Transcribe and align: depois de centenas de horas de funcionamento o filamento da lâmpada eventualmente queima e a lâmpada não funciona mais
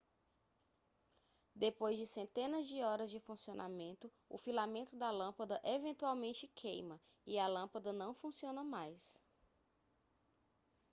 depois 1.53 1.95
de 1.95 2.07
centenas 2.07 2.65
de 2.67 2.81
horas 2.81 3.11
de 3.11 3.19
funcionamento 3.19 4.11
o 4.27 4.35
filamento 4.35 4.95
da 4.95 5.11
lâmpada 5.11 5.61
eventualmente 5.63 6.47
queima 6.55 6.99
e 7.23 7.37
a 7.37 7.45
lâmpada 7.47 7.93
não 7.93 8.11
funciona 8.11 8.63
mais 8.63 9.23